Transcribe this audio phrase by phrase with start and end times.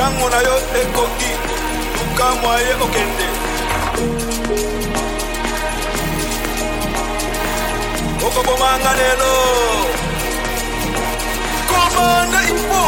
[0.00, 1.32] ntango na yo ekoki
[1.96, 3.26] luka mwa ye okende.
[8.26, 9.32] Okobomanga lelo.
[11.70, 12.82] Komanda ipo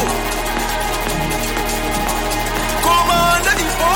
[2.84, 3.90] komanda ipo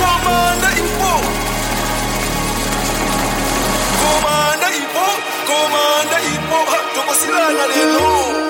[0.00, 1.12] komanda ipo
[4.00, 5.06] komanda ipo
[5.48, 6.58] komanda ipo
[6.94, 8.47] tokosilana lelo.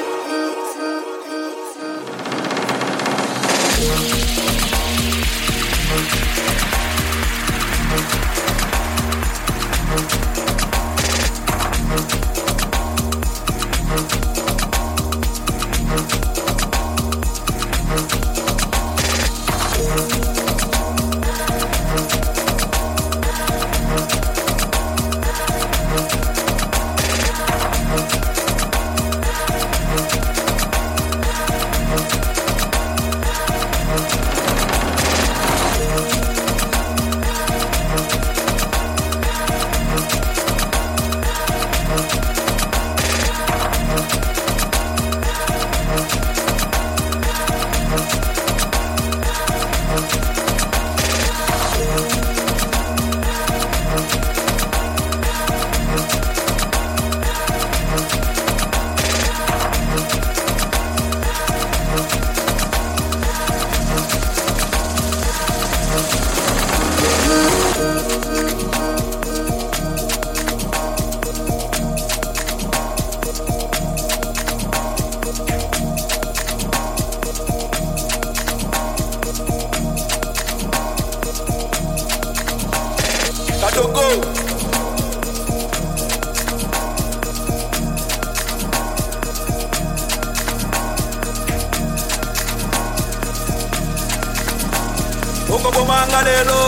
[83.79, 84.09] so go.
[95.55, 96.61] ukokomanga lelo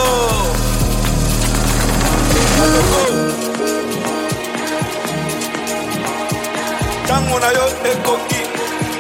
[7.05, 8.41] ntango na yo ekoki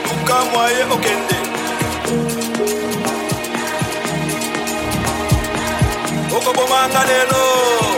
[0.08, 1.36] luka mwa ye okende.
[6.36, 7.89] Okokomanga lelo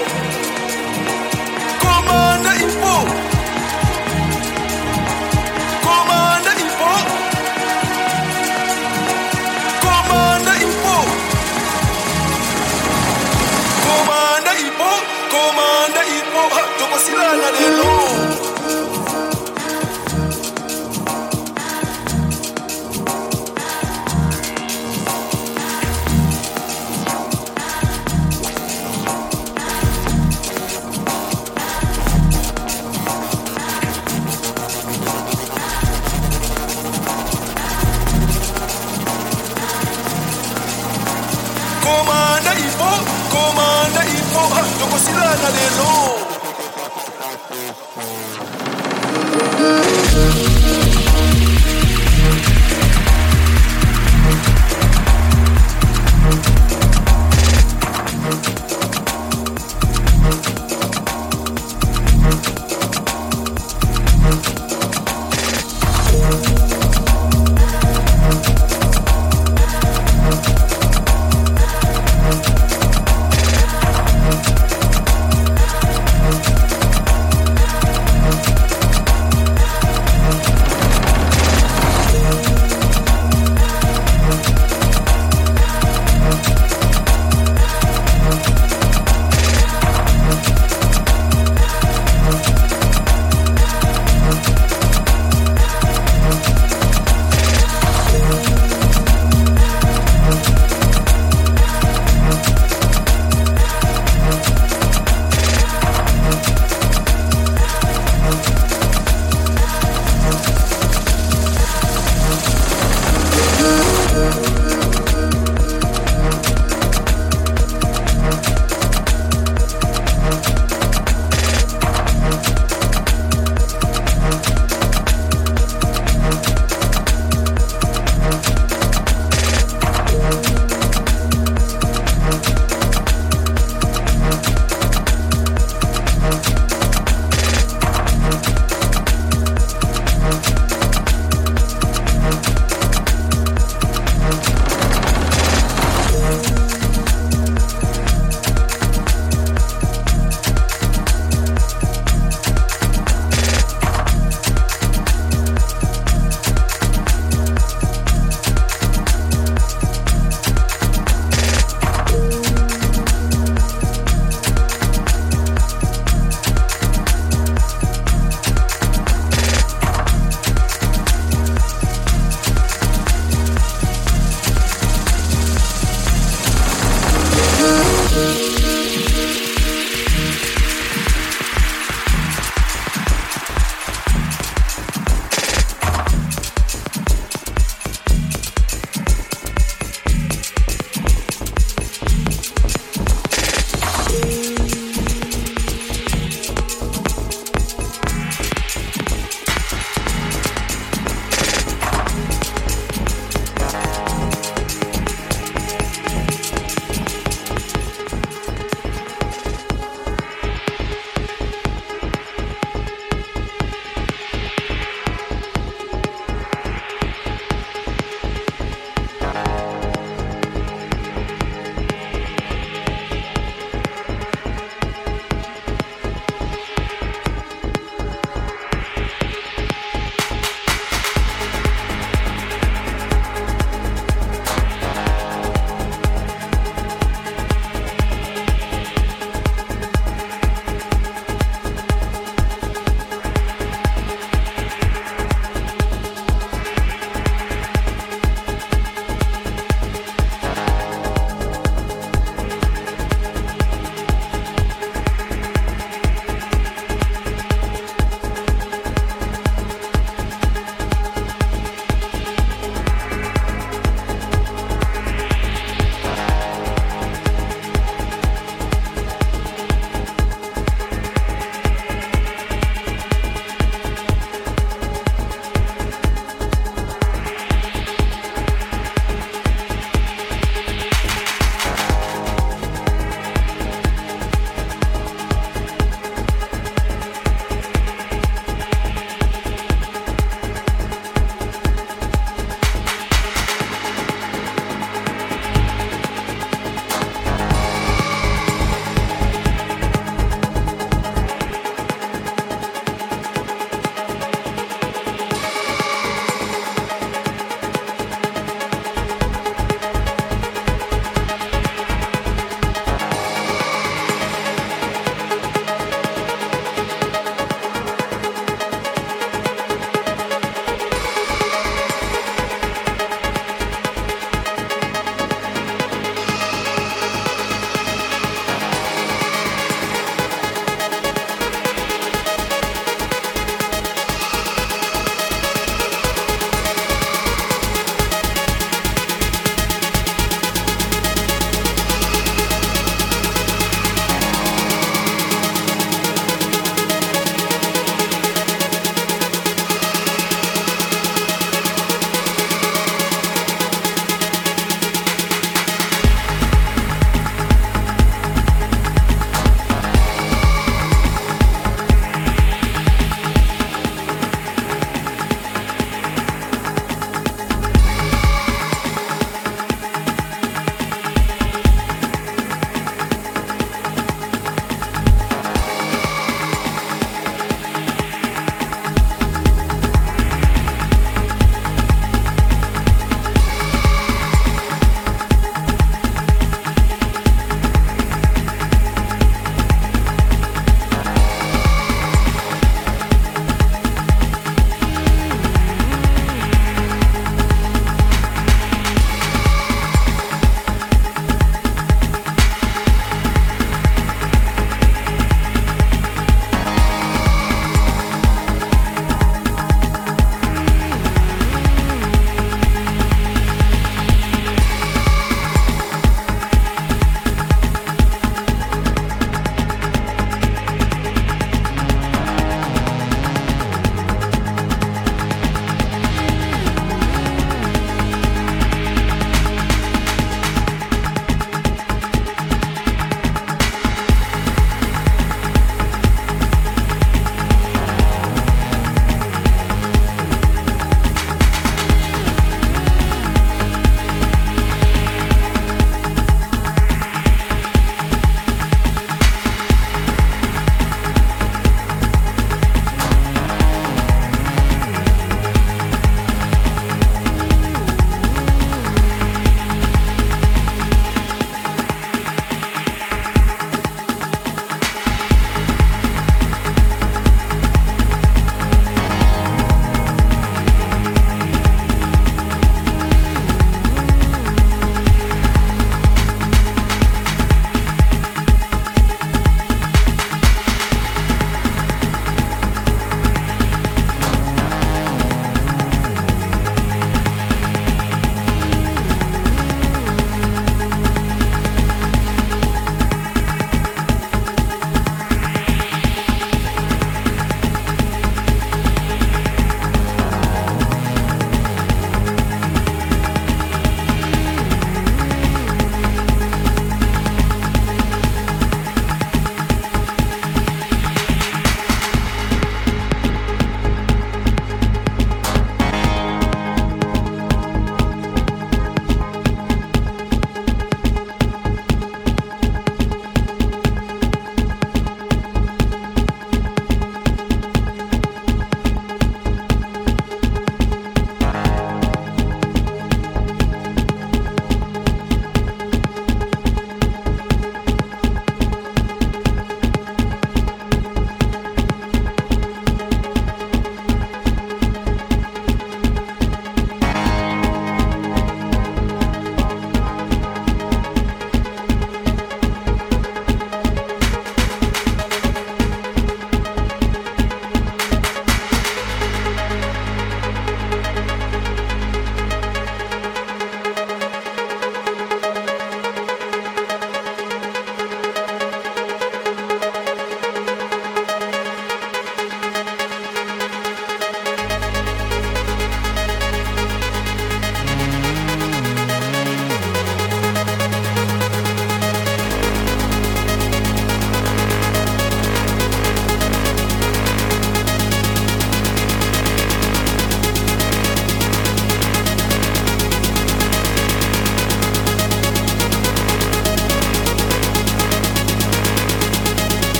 [44.92, 46.21] こしらなでろう。